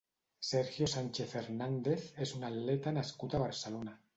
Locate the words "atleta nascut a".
2.51-3.47